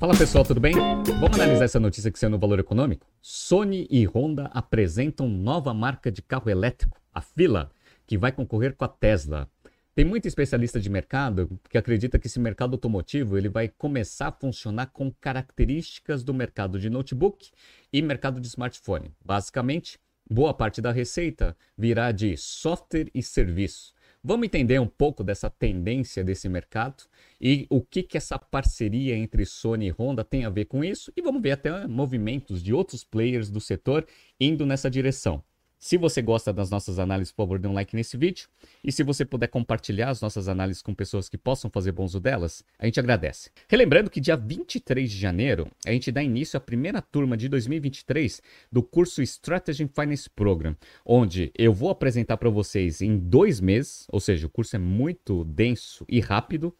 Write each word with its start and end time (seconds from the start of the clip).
Fala 0.00 0.16
pessoal, 0.16 0.42
tudo 0.46 0.58
bem? 0.58 0.72
Vamos 1.20 1.38
analisar 1.38 1.66
essa 1.66 1.78
notícia 1.78 2.10
que 2.10 2.18
saiu 2.18 2.30
no 2.30 2.38
Valor 2.38 2.58
Econômico? 2.58 3.06
Sony 3.20 3.86
e 3.90 4.06
Honda 4.06 4.46
apresentam 4.46 5.28
nova 5.28 5.74
marca 5.74 6.10
de 6.10 6.22
carro 6.22 6.48
elétrico, 6.48 6.98
a 7.12 7.20
Fila, 7.20 7.70
que 8.06 8.16
vai 8.16 8.32
concorrer 8.32 8.74
com 8.74 8.86
a 8.86 8.88
Tesla. 8.88 9.46
Tem 9.94 10.02
muito 10.02 10.26
especialista 10.26 10.80
de 10.80 10.88
mercado 10.88 11.50
que 11.68 11.76
acredita 11.76 12.18
que 12.18 12.28
esse 12.28 12.40
mercado 12.40 12.72
automotivo 12.76 13.36
ele 13.36 13.50
vai 13.50 13.68
começar 13.68 14.28
a 14.28 14.32
funcionar 14.32 14.86
com 14.86 15.12
características 15.20 16.24
do 16.24 16.32
mercado 16.32 16.80
de 16.80 16.88
notebook 16.88 17.50
e 17.92 18.00
mercado 18.00 18.40
de 18.40 18.46
smartphone. 18.46 19.12
Basicamente, 19.22 19.98
boa 20.30 20.54
parte 20.54 20.80
da 20.80 20.92
receita 20.92 21.54
virá 21.76 22.10
de 22.10 22.38
software 22.38 23.10
e 23.14 23.22
serviço. 23.22 23.92
Vamos 24.22 24.44
entender 24.44 24.78
um 24.78 24.86
pouco 24.86 25.24
dessa 25.24 25.48
tendência 25.48 26.22
desse 26.22 26.46
mercado 26.46 27.04
e 27.40 27.66
o 27.70 27.80
que, 27.80 28.02
que 28.02 28.18
essa 28.18 28.38
parceria 28.38 29.16
entre 29.16 29.46
Sony 29.46 29.86
e 29.86 29.90
Honda 29.90 30.22
tem 30.22 30.44
a 30.44 30.50
ver 30.50 30.66
com 30.66 30.84
isso. 30.84 31.10
E 31.16 31.22
vamos 31.22 31.40
ver 31.40 31.52
até 31.52 31.86
movimentos 31.86 32.62
de 32.62 32.74
outros 32.74 33.02
players 33.02 33.50
do 33.50 33.60
setor 33.60 34.06
indo 34.38 34.66
nessa 34.66 34.90
direção. 34.90 35.42
Se 35.82 35.96
você 35.96 36.20
gosta 36.20 36.52
das 36.52 36.68
nossas 36.68 36.98
análises, 36.98 37.32
por 37.32 37.44
favor, 37.44 37.58
dê 37.58 37.66
um 37.66 37.72
like 37.72 37.96
nesse 37.96 38.14
vídeo. 38.14 38.46
E 38.84 38.92
se 38.92 39.02
você 39.02 39.24
puder 39.24 39.46
compartilhar 39.46 40.10
as 40.10 40.20
nossas 40.20 40.46
análises 40.46 40.82
com 40.82 40.94
pessoas 40.94 41.26
que 41.26 41.38
possam 41.38 41.70
fazer 41.70 41.90
bom 41.90 42.04
uso 42.04 42.20
delas, 42.20 42.62
a 42.78 42.84
gente 42.84 43.00
agradece. 43.00 43.50
Relembrando 43.66 44.10
que 44.10 44.20
dia 44.20 44.36
23 44.36 45.10
de 45.10 45.16
janeiro, 45.16 45.66
a 45.86 45.90
gente 45.90 46.12
dá 46.12 46.22
início 46.22 46.58
à 46.58 46.60
primeira 46.60 47.00
turma 47.00 47.34
de 47.34 47.48
2023 47.48 48.42
do 48.70 48.82
curso 48.82 49.22
Strategy 49.22 49.88
Finance 49.88 50.28
Program, 50.28 50.76
onde 51.02 51.50
eu 51.56 51.72
vou 51.72 51.88
apresentar 51.88 52.36
para 52.36 52.50
vocês 52.50 53.00
em 53.00 53.16
dois 53.16 53.58
meses, 53.58 54.06
ou 54.12 54.20
seja, 54.20 54.46
o 54.46 54.50
curso 54.50 54.76
é 54.76 54.78
muito 54.78 55.44
denso 55.44 56.04
e 56.06 56.20
rápido, 56.20 56.74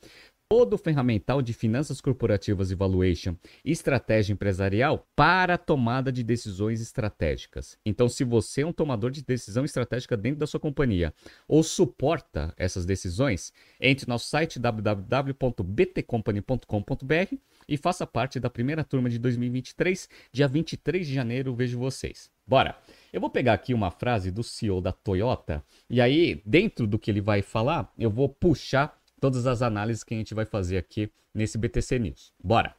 todo 0.51 0.75
o 0.75 0.79
ferramental 0.79 1.41
de 1.41 1.53
finanças 1.53 2.01
corporativas 2.01 2.73
e 2.73 2.75
valuation 2.75 3.37
estratégia 3.65 4.33
empresarial 4.33 5.07
para 5.15 5.55
a 5.55 5.59
tomada 5.59 6.11
de 6.11 6.25
decisões 6.25 6.81
estratégicas. 6.81 7.79
Então, 7.87 8.09
se 8.09 8.25
você 8.25 8.63
é 8.63 8.67
um 8.67 8.73
tomador 8.73 9.13
de 9.13 9.23
decisão 9.23 9.65
estratégica 9.65 10.17
dentro 10.17 10.41
da 10.41 10.49
sua 10.49 10.59
companhia 10.59 11.15
ou 11.47 11.63
suporta 11.63 12.53
essas 12.57 12.85
decisões, 12.85 13.53
entre 13.81 14.09
no 14.09 14.15
nosso 14.15 14.29
site 14.29 14.59
www.btcompany.com.br 14.59 17.37
e 17.69 17.77
faça 17.77 18.05
parte 18.05 18.41
da 18.41 18.51
primeira 18.51 18.83
turma 18.83 19.09
de 19.09 19.21
2023, 19.21 20.09
dia 20.33 20.49
23 20.49 21.07
de 21.07 21.15
janeiro, 21.15 21.55
vejo 21.55 21.79
vocês. 21.79 22.29
Bora! 22.45 22.77
Eu 23.13 23.21
vou 23.21 23.31
pegar 23.31 23.53
aqui 23.53 23.73
uma 23.73 23.93
frase 23.93 24.33
do 24.33 24.43
CEO 24.43 24.81
da 24.81 24.91
Toyota 24.91 25.65
e 25.89 26.01
aí, 26.01 26.43
dentro 26.45 26.89
do 26.89 26.99
que 26.99 27.09
ele 27.09 27.21
vai 27.21 27.43
falar, 27.43 27.93
eu 27.97 28.11
vou 28.11 28.29
puxar 28.29 29.00
todas 29.21 29.47
as 29.47 29.63
análises 29.63 30.03
que 30.03 30.15
a 30.15 30.17
gente 30.17 30.35
vai 30.35 30.45
fazer 30.45 30.79
aqui 30.79 31.11
nesse 31.35 31.59
BTC 31.59 31.99
News. 31.99 32.33
Bora! 32.43 32.75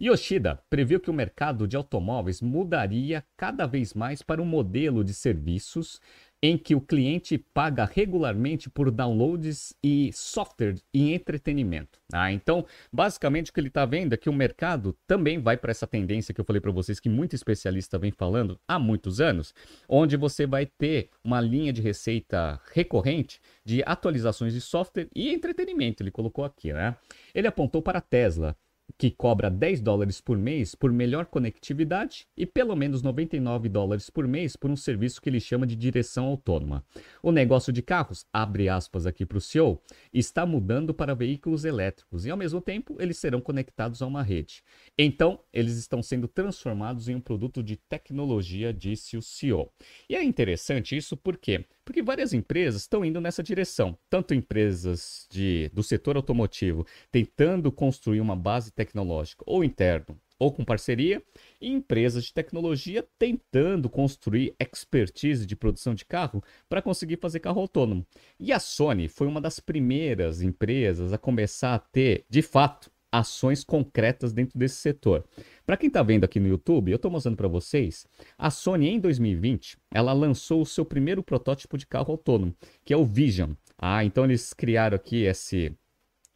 Yoshida 0.00 0.60
previu 0.68 0.98
que 0.98 1.10
o 1.10 1.14
mercado 1.14 1.68
de 1.68 1.76
automóveis 1.76 2.40
mudaria 2.40 3.24
cada 3.36 3.66
vez 3.66 3.94
mais 3.94 4.20
para 4.20 4.42
um 4.42 4.44
modelo 4.44 5.04
de 5.04 5.14
serviços 5.14 6.00
em 6.42 6.58
que 6.58 6.74
o 6.74 6.80
cliente 6.80 7.38
paga 7.38 7.84
regularmente 7.84 8.68
por 8.68 8.90
downloads 8.90 9.72
e 9.82 10.10
software 10.12 10.74
e 10.92 11.12
entretenimento. 11.12 12.00
Ah, 12.12 12.32
então, 12.32 12.66
basicamente 12.92 13.50
o 13.50 13.54
que 13.54 13.60
ele 13.60 13.68
está 13.68 13.86
vendo 13.86 14.12
é 14.12 14.16
que 14.16 14.28
o 14.28 14.32
mercado 14.32 14.96
também 15.06 15.38
vai 15.38 15.56
para 15.56 15.70
essa 15.70 15.86
tendência 15.86 16.34
que 16.34 16.40
eu 16.40 16.44
falei 16.44 16.60
para 16.60 16.72
vocês 16.72 16.98
que 16.98 17.08
muito 17.08 17.36
especialista 17.36 17.96
vem 17.96 18.10
falando 18.10 18.58
há 18.66 18.78
muitos 18.78 19.20
anos, 19.20 19.54
onde 19.88 20.16
você 20.16 20.44
vai 20.44 20.66
ter 20.66 21.10
uma 21.22 21.40
linha 21.40 21.72
de 21.72 21.80
receita 21.80 22.60
recorrente 22.72 23.40
de 23.64 23.82
atualizações 23.86 24.52
de 24.52 24.60
software 24.60 25.08
e 25.14 25.32
entretenimento. 25.32 26.02
Ele 26.02 26.10
colocou 26.10 26.44
aqui, 26.44 26.72
né? 26.72 26.96
Ele 27.32 27.46
apontou 27.46 27.80
para 27.80 27.98
a 27.98 28.02
Tesla 28.02 28.56
que 28.96 29.10
cobra 29.10 29.50
10 29.50 29.80
dólares 29.80 30.20
por 30.20 30.36
mês 30.36 30.74
por 30.74 30.92
melhor 30.92 31.26
conectividade 31.26 32.26
e 32.36 32.46
pelo 32.46 32.76
menos 32.76 33.02
99 33.02 33.68
dólares 33.68 34.10
por 34.10 34.26
mês 34.26 34.56
por 34.56 34.70
um 34.70 34.76
serviço 34.76 35.20
que 35.20 35.28
ele 35.28 35.40
chama 35.40 35.66
de 35.66 35.76
direção 35.76 36.26
autônoma. 36.26 36.84
O 37.22 37.32
negócio 37.32 37.72
de 37.72 37.82
carros, 37.82 38.26
abre 38.32 38.68
aspas 38.68 39.06
aqui 39.06 39.26
para 39.26 39.38
o 39.38 39.40
CEO, 39.40 39.80
está 40.12 40.46
mudando 40.46 40.94
para 40.94 41.14
veículos 41.14 41.64
elétricos 41.64 42.26
e 42.26 42.30
ao 42.30 42.36
mesmo 42.36 42.60
tempo 42.60 42.96
eles 43.00 43.18
serão 43.18 43.40
conectados 43.40 44.02
a 44.02 44.06
uma 44.06 44.22
rede. 44.22 44.62
Então, 44.98 45.40
eles 45.52 45.76
estão 45.76 46.02
sendo 46.02 46.28
transformados 46.28 47.08
em 47.08 47.14
um 47.14 47.20
produto 47.20 47.62
de 47.62 47.76
tecnologia, 47.76 48.72
disse 48.72 49.16
o 49.16 49.22
CEO. 49.22 49.70
E 50.08 50.14
é 50.14 50.22
interessante 50.22 50.96
isso 50.96 51.16
porque 51.16 51.64
porque 51.84 52.02
várias 52.02 52.32
empresas 52.32 52.82
estão 52.82 53.04
indo 53.04 53.20
nessa 53.20 53.42
direção, 53.42 53.96
tanto 54.08 54.34
empresas 54.34 55.26
de, 55.30 55.70
do 55.72 55.82
setor 55.82 56.16
automotivo 56.16 56.86
tentando 57.10 57.70
construir 57.72 58.20
uma 58.20 58.36
base 58.36 58.70
tecnológica 58.72 59.42
ou 59.46 59.64
interno 59.64 60.16
ou 60.42 60.52
com 60.52 60.64
parceria, 60.64 61.22
e 61.60 61.70
empresas 61.70 62.24
de 62.24 62.34
tecnologia 62.34 63.06
tentando 63.16 63.88
construir 63.88 64.56
expertise 64.58 65.46
de 65.46 65.54
produção 65.54 65.94
de 65.94 66.04
carro 66.04 66.42
para 66.68 66.82
conseguir 66.82 67.18
fazer 67.18 67.38
carro 67.38 67.60
autônomo. 67.60 68.04
E 68.40 68.52
a 68.52 68.58
Sony 68.58 69.06
foi 69.06 69.28
uma 69.28 69.40
das 69.40 69.60
primeiras 69.60 70.42
empresas 70.42 71.12
a 71.12 71.18
começar 71.18 71.74
a 71.74 71.78
ter, 71.78 72.24
de 72.28 72.42
fato, 72.42 72.90
ações 73.12 73.62
concretas 73.62 74.32
dentro 74.32 74.58
desse 74.58 74.76
setor. 74.76 75.24
Para 75.66 75.76
quem 75.76 75.88
está 75.88 76.02
vendo 76.02 76.24
aqui 76.24 76.40
no 76.40 76.48
YouTube, 76.48 76.90
eu 76.90 76.96
estou 76.96 77.10
mostrando 77.10 77.36
para 77.36 77.46
vocês, 77.46 78.06
a 78.38 78.50
Sony 78.50 78.88
em 78.88 78.98
2020, 78.98 79.76
ela 79.92 80.14
lançou 80.14 80.62
o 80.62 80.66
seu 80.66 80.84
primeiro 80.84 81.22
protótipo 81.22 81.76
de 81.76 81.86
carro 81.86 82.10
autônomo, 82.10 82.54
que 82.84 82.94
é 82.94 82.96
o 82.96 83.04
Vision. 83.04 83.52
Ah, 83.78 84.02
então 84.02 84.24
eles 84.24 84.54
criaram 84.54 84.96
aqui 84.96 85.24
esse 85.24 85.76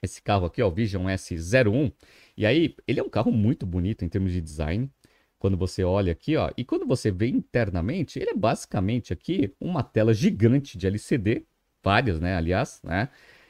esse 0.03 0.23
carro 0.23 0.47
aqui, 0.47 0.63
ó, 0.63 0.69
o 0.69 0.71
Vision 0.71 1.07
S01. 1.07 1.93
E 2.37 2.47
aí, 2.47 2.75
ele 2.87 3.01
é 3.01 3.03
um 3.03 3.09
carro 3.09 3.33
muito 3.33 3.67
bonito 3.67 4.05
em 4.05 4.09
termos 4.09 4.31
de 4.31 4.41
design. 4.41 4.91
Quando 5.39 5.57
você 5.57 5.83
olha 5.83 6.13
aqui, 6.13 6.37
ó, 6.37 6.51
e 6.57 6.65
quando 6.65 6.87
você 6.87 7.11
vê 7.11 7.29
internamente, 7.29 8.19
ele 8.19 8.31
é 8.31 8.35
basicamente 8.35 9.13
aqui 9.13 9.53
uma 9.61 9.83
tela 9.83 10.15
gigante 10.15 10.79
de 10.79 10.87
LCD, 10.87 11.45
várias, 11.83 12.21
né, 12.21 12.37
aliás, 12.37 12.81
né? 12.83 13.09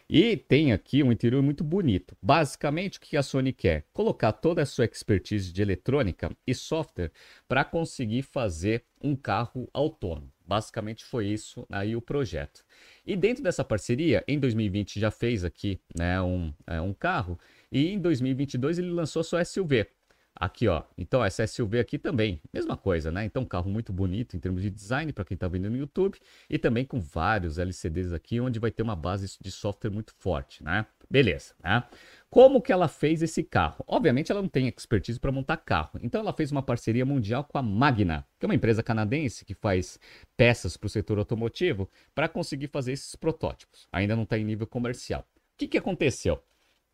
E 0.09 0.37
tem 0.37 0.72
aqui 0.72 1.03
um 1.03 1.11
interior 1.11 1.43
muito 1.43 1.65
bonito. 1.65 2.17
Basicamente, 2.22 2.99
o 2.99 3.00
que 3.00 3.17
a 3.17 3.22
Sony 3.25 3.53
quer? 3.53 3.84
Colocar 3.93 4.31
toda 4.33 4.62
a 4.62 4.67
sua 4.67 4.84
expertise 4.84 5.53
de 5.53 5.61
eletrônica 5.61 6.31
e 6.47 6.55
software 6.55 7.11
para 7.49 7.65
conseguir 7.65 8.22
fazer 8.22 8.84
um 9.03 9.16
carro 9.16 9.69
autônomo. 9.72 10.31
Basicamente 10.47 11.05
foi 11.05 11.27
isso 11.27 11.66
aí 11.69 11.97
o 11.97 12.00
projeto. 12.00 12.65
E 13.05 13.16
dentro 13.16 13.43
dessa 13.43 13.65
parceria, 13.65 14.22
em 14.28 14.39
2020 14.39 15.00
já 15.00 15.11
fez 15.11 15.45
aqui 15.45 15.81
né, 15.93 16.22
um, 16.22 16.55
é, 16.69 16.81
um 16.81 16.95
carro 16.95 17.37
e 17.71 17.89
em 17.89 17.99
2022 17.99 18.78
ele 18.78 18.91
lançou 18.91 19.25
sua 19.25 19.45
SUV. 19.45 19.89
Aqui, 20.38 20.69
ó. 20.69 20.82
Então, 20.98 21.24
essa 21.24 21.47
SUV 21.47 21.78
aqui 21.78 21.98
também, 21.98 22.42
mesma 22.52 22.76
coisa, 22.76 23.10
né? 23.10 23.24
Então, 23.24 23.42
um 23.42 23.47
carro 23.47 23.70
muito 23.70 23.91
bonito 23.91 24.36
em 24.36 24.38
termos 24.38 24.60
de 24.60 24.69
design 24.69 25.10
para 25.10 25.24
quem 25.24 25.34
está 25.34 25.48
vendo 25.48 25.70
no 25.70 25.76
YouTube 25.76 26.19
e 26.50 26.58
também 26.58 26.84
com 26.84 27.00
vários 27.00 27.58
LCDs 27.58 28.12
aqui, 28.12 28.38
onde 28.38 28.58
vai 28.58 28.70
ter 28.70 28.82
uma 28.82 28.94
base 28.94 29.38
de 29.41 29.50
software 29.50 29.91
muito 29.91 30.12
forte, 30.19 30.62
né? 30.62 30.84
Beleza, 31.08 31.54
né? 31.64 31.84
Como 32.28 32.60
que 32.60 32.70
ela 32.70 32.86
fez 32.86 33.22
esse 33.22 33.42
carro? 33.42 33.82
Obviamente, 33.86 34.30
ela 34.30 34.42
não 34.42 34.48
tem 34.48 34.69
expertise 34.69 35.19
para 35.19 35.32
montar 35.32 35.56
carro. 35.56 35.98
Então, 36.02 36.20
ela 36.20 36.34
fez 36.34 36.53
uma 36.53 36.62
parceria 36.62 37.06
mundial 37.06 37.42
com 37.42 37.56
a 37.56 37.62
Magna, 37.62 38.26
que 38.38 38.44
é 38.44 38.48
uma 38.48 38.54
empresa 38.54 38.82
canadense 38.82 39.42
que 39.42 39.54
faz 39.54 39.98
peças 40.36 40.76
para 40.76 40.86
o 40.86 40.91
setor 40.91 41.18
automotivo, 41.18 41.88
para 42.14 42.28
conseguir 42.28 42.66
fazer 42.66 42.92
esses 42.92 43.16
protótipos. 43.16 43.88
Ainda 43.91 44.14
não 44.14 44.24
está 44.24 44.36
em 44.36 44.44
nível 44.44 44.66
comercial. 44.66 45.26
O 45.54 45.56
que, 45.56 45.66
que 45.66 45.78
aconteceu? 45.78 46.42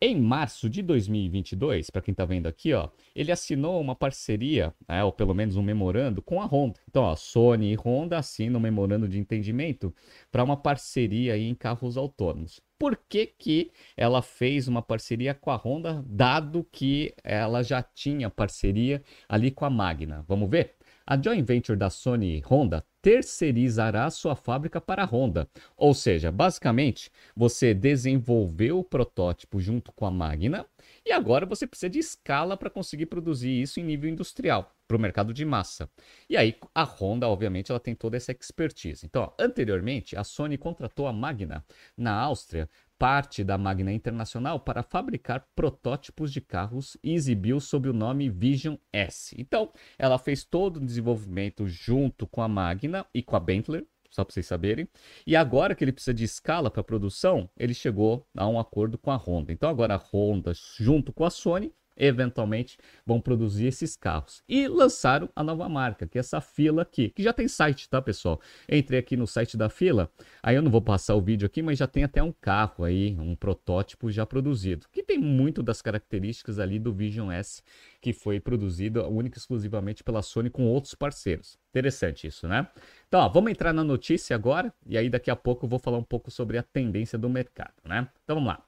Em 0.01 0.19
março 0.19 0.69
de 0.69 0.81
2022, 0.81 1.89
para 1.89 2.01
quem 2.01 2.11
está 2.11 2.25
vendo 2.25 2.47
aqui, 2.47 2.73
ó, 2.73 2.89
ele 3.15 3.31
assinou 3.31 3.79
uma 3.79 3.95
parceria, 3.95 4.73
né, 4.87 5.01
ou 5.01 5.13
pelo 5.13 5.33
menos 5.33 5.55
um 5.55 5.63
memorando, 5.63 6.21
com 6.21 6.41
a 6.41 6.45
Honda. 6.45 6.79
Então, 6.89 7.09
a 7.09 7.15
Sony 7.15 7.71
e 7.71 7.75
Honda 7.75 8.17
assinam 8.17 8.59
um 8.59 8.61
memorando 8.61 9.07
de 9.07 9.17
entendimento 9.17 9.95
para 10.29 10.43
uma 10.43 10.57
parceria 10.57 11.37
em 11.37 11.55
carros 11.55 11.95
autônomos. 11.95 12.59
Por 12.77 12.99
que, 13.07 13.25
que 13.25 13.71
ela 13.95 14.21
fez 14.21 14.67
uma 14.67 14.81
parceria 14.81 15.33
com 15.33 15.49
a 15.49 15.55
Honda, 15.55 16.03
dado 16.05 16.67
que 16.69 17.13
ela 17.23 17.63
já 17.63 17.81
tinha 17.81 18.29
parceria 18.29 19.01
ali 19.29 19.51
com 19.51 19.63
a 19.63 19.69
Magna? 19.69 20.25
Vamos 20.27 20.49
ver? 20.49 20.75
A 21.05 21.21
joint 21.21 21.45
venture 21.45 21.77
da 21.77 21.89
Sony 21.89 22.37
e 22.37 22.41
Honda 22.41 22.85
terceirizará 23.01 24.09
sua 24.09 24.37
fábrica 24.37 24.79
para 24.79 25.03
a 25.03 25.05
Honda. 25.05 25.49
Ou 25.75 25.93
seja, 25.93 26.31
basicamente, 26.31 27.11
você 27.35 27.73
desenvolveu 27.73 28.79
o 28.79 28.83
protótipo 28.85 29.59
junto 29.59 29.91
com 29.91 30.05
a 30.05 30.11
Magna 30.11 30.65
e 31.05 31.11
agora 31.11 31.45
você 31.45 31.67
precisa 31.67 31.89
de 31.89 31.99
escala 31.99 32.55
para 32.55 32.69
conseguir 32.69 33.07
produzir 33.07 33.61
isso 33.61 33.81
em 33.81 33.83
nível 33.83 34.09
industrial 34.09 34.71
para 34.93 34.97
o 34.97 35.01
mercado 35.01 35.33
de 35.33 35.43
massa. 35.43 35.89
E 36.29 36.37
aí 36.37 36.55
a 36.73 36.83
Honda, 36.83 37.27
obviamente, 37.27 37.71
ela 37.71 37.79
tem 37.79 37.95
toda 37.95 38.15
essa 38.15 38.31
expertise. 38.31 39.05
Então, 39.05 39.33
anteriormente, 39.39 40.15
a 40.15 40.23
Sony 40.23 40.55
contratou 40.55 41.07
a 41.07 41.13
Magna 41.13 41.65
na 41.97 42.13
Áustria 42.13 42.69
parte 42.99 43.43
da 43.43 43.57
Magna 43.57 43.91
Internacional 43.91 44.59
para 44.59 44.83
fabricar 44.83 45.47
protótipos 45.55 46.31
de 46.31 46.39
carros 46.39 46.95
e 47.03 47.15
exibiu 47.15 47.59
sob 47.59 47.89
o 47.89 47.93
nome 47.93 48.29
Vision 48.29 48.75
S. 48.93 49.35
Então, 49.37 49.71
ela 49.97 50.19
fez 50.19 50.45
todo 50.45 50.77
o 50.77 50.85
desenvolvimento 50.85 51.67
junto 51.67 52.27
com 52.27 52.41
a 52.41 52.47
Magna 52.47 53.05
e 53.13 53.23
com 53.23 53.35
a 53.35 53.39
Bentley, 53.39 53.85
só 54.11 54.23
para 54.23 54.31
vocês 54.31 54.45
saberem. 54.45 54.87
E 55.25 55.35
agora 55.35 55.73
que 55.73 55.83
ele 55.83 55.91
precisa 55.91 56.13
de 56.13 56.23
escala 56.23 56.69
para 56.69 56.83
produção, 56.83 57.49
ele 57.57 57.73
chegou 57.73 58.27
a 58.37 58.47
um 58.47 58.59
acordo 58.59 58.97
com 58.97 59.09
a 59.09 59.17
Honda. 59.17 59.51
Então 59.51 59.69
agora 59.69 59.95
a 59.95 59.97
Honda, 59.97 60.53
junto 60.77 61.11
com 61.11 61.25
a 61.25 61.31
Sony, 61.31 61.73
eventualmente 61.97 62.77
vão 63.05 63.19
produzir 63.19 63.67
esses 63.67 63.95
carros. 63.95 64.43
E 64.47 64.67
lançaram 64.67 65.29
a 65.35 65.43
nova 65.43 65.67
marca, 65.69 66.07
que 66.07 66.17
é 66.17 66.21
essa 66.21 66.41
fila 66.41 66.81
aqui, 66.81 67.09
que 67.09 67.23
já 67.23 67.33
tem 67.33 67.47
site, 67.47 67.89
tá, 67.89 68.01
pessoal? 68.01 68.39
Entrei 68.69 68.99
aqui 68.99 69.15
no 69.15 69.27
site 69.27 69.57
da 69.57 69.69
fila, 69.69 70.09
aí 70.41 70.55
eu 70.55 70.61
não 70.61 70.71
vou 70.71 70.81
passar 70.81 71.15
o 71.15 71.21
vídeo 71.21 71.45
aqui, 71.45 71.61
mas 71.61 71.77
já 71.77 71.87
tem 71.87 72.03
até 72.03 72.21
um 72.21 72.31
carro 72.31 72.83
aí, 72.83 73.17
um 73.19 73.35
protótipo 73.35 74.11
já 74.11 74.25
produzido, 74.25 74.87
que 74.91 75.03
tem 75.03 75.17
muito 75.17 75.61
das 75.61 75.81
características 75.81 76.59
ali 76.59 76.79
do 76.79 76.93
Vision 76.93 77.31
S, 77.31 77.61
que 78.01 78.13
foi 78.13 78.39
produzido 78.39 79.03
única 79.07 79.37
e 79.37 79.39
exclusivamente 79.39 80.03
pela 80.03 80.21
Sony 80.21 80.49
com 80.49 80.65
outros 80.65 80.93
parceiros. 80.93 81.57
Interessante 81.69 82.27
isso, 82.27 82.47
né? 82.47 82.67
Então, 83.07 83.19
ó, 83.19 83.29
vamos 83.29 83.51
entrar 83.51 83.73
na 83.73 83.83
notícia 83.83 84.35
agora, 84.35 84.73
e 84.85 84.97
aí 84.97 85.09
daqui 85.09 85.31
a 85.31 85.35
pouco 85.35 85.65
eu 85.65 85.69
vou 85.69 85.79
falar 85.79 85.97
um 85.97 86.03
pouco 86.03 86.29
sobre 86.29 86.57
a 86.57 86.63
tendência 86.63 87.17
do 87.17 87.29
mercado, 87.29 87.73
né? 87.85 88.07
Então 88.23 88.35
vamos 88.35 88.47
lá. 88.47 88.63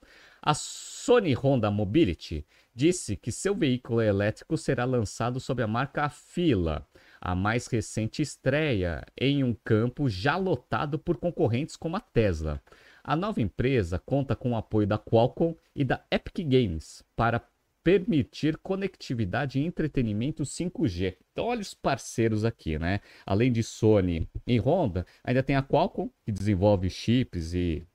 A 0.47 0.53
Sony 0.53 1.33
Honda 1.33 1.71
Mobility 1.71 2.45
disse 2.71 3.15
que 3.15 3.31
seu 3.31 3.55
veículo 3.55 3.99
elétrico 3.99 4.55
será 4.55 4.85
lançado 4.85 5.39
sob 5.39 5.63
a 5.63 5.67
marca 5.67 6.07
Fila, 6.07 6.87
a 7.19 7.33
mais 7.33 7.65
recente 7.65 8.21
estreia 8.21 9.03
em 9.19 9.43
um 9.43 9.55
campo 9.55 10.07
já 10.07 10.37
lotado 10.37 10.99
por 10.99 11.17
concorrentes 11.17 11.75
como 11.75 11.97
a 11.97 11.99
Tesla. 11.99 12.61
A 13.03 13.15
nova 13.15 13.41
empresa 13.41 13.97
conta 13.97 14.35
com 14.35 14.51
o 14.51 14.55
apoio 14.55 14.85
da 14.85 14.99
Qualcomm 14.99 15.55
e 15.75 15.83
da 15.83 16.05
Epic 16.11 16.47
Games 16.47 17.03
para 17.15 17.41
permitir 17.83 18.55
conectividade 18.57 19.59
e 19.59 19.65
entretenimento 19.65 20.43
5G. 20.43 21.17
Então, 21.31 21.45
olha 21.45 21.61
os 21.61 21.73
parceiros 21.73 22.45
aqui, 22.45 22.77
né? 22.77 22.99
Além 23.25 23.51
de 23.51 23.63
Sony 23.63 24.29
e 24.45 24.59
Honda, 24.59 25.07
ainda 25.23 25.41
tem 25.41 25.55
a 25.55 25.63
Qualcomm, 25.63 26.11
que 26.23 26.31
desenvolve 26.31 26.87
chips 26.87 27.55
e 27.55 27.87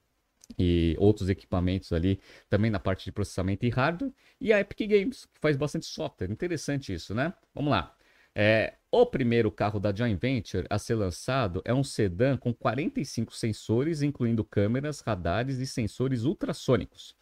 e 0.59 0.97
outros 0.99 1.29
equipamentos 1.29 1.93
ali, 1.93 2.21
também 2.49 2.71
na 2.71 2.79
parte 2.79 3.05
de 3.05 3.13
processamento 3.13 3.65
e 3.67 3.71
hardware, 3.71 4.13
e 4.41 4.53
a 4.53 4.61
Epic 4.61 4.89
Games, 4.89 5.27
que 5.27 5.41
faz 5.41 5.57
bastante 5.57 5.87
software. 5.87 6.31
Interessante 6.31 6.93
isso, 6.93 7.15
né? 7.15 7.33
Vamos 7.55 7.71
lá. 7.71 7.95
É, 8.35 8.75
o 8.93 9.05
primeiro 9.07 9.51
carro 9.51 9.81
da 9.81 9.95
joint 9.95 10.19
venture 10.21 10.67
a 10.71 10.79
ser 10.79 10.95
lançado 10.95 11.61
é 11.65 11.75
um 11.75 11.83
sedã 11.83 12.37
com 12.37 12.55
45 12.55 13.35
sensores, 13.35 14.03
incluindo 14.03 14.45
câmeras, 14.45 15.01
radares 15.01 15.59
e 15.59 15.67
sensores 15.67 16.25
ultrassônicos. 16.25 17.17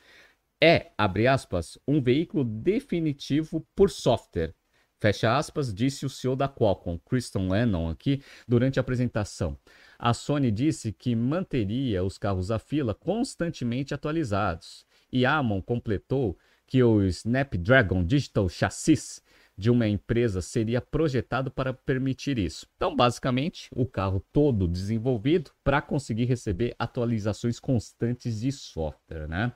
É, 0.63 0.91
abre 0.99 1.27
aspas, 1.27 1.79
um 1.87 2.03
veículo 2.03 2.45
definitivo 2.45 3.67
por 3.77 3.91
software. 3.91 4.55
Fecha 5.01 5.37
aspas, 5.37 5.73
disse 5.73 6.05
o 6.05 6.11
CEO 6.11 6.35
da 6.35 6.49
Qualcomm, 6.49 6.99
Kristen 7.09 7.49
Lennon, 7.49 7.89
aqui, 7.89 8.21
durante 8.47 8.81
a 8.81 8.83
apresentação. 8.83 9.57
A 9.99 10.15
Sony 10.15 10.53
disse 10.53 10.93
que 10.93 11.17
manteria 11.17 12.05
os 12.05 12.17
carros 12.19 12.51
à 12.53 12.59
fila 12.59 12.95
constantemente 12.95 13.93
atualizados. 13.93 14.87
E 15.11 15.27
Amon 15.27 15.61
completou 15.61 16.39
que 16.67 16.83
o 16.83 17.03
Snapdragon 17.03 18.05
Digital 18.05 18.49
Chassis 18.49 19.21
de 19.57 19.71
uma 19.71 19.89
empresa 19.89 20.41
seria 20.41 20.81
projetado 20.81 21.51
para 21.51 21.75
permitir 21.75 22.39
isso. 22.39 22.65
Então, 22.77 22.95
basicamente, 22.95 23.69
o 23.75 23.85
carro 23.85 24.25
todo 24.33 24.69
desenvolvido 24.69 25.51
para 25.65 25.83
conseguir 25.83 26.27
receber 26.27 26.77
atualizações 26.79 27.59
constantes 27.59 28.41
de 28.41 28.53
software, 28.53 29.27
né? 29.27 29.53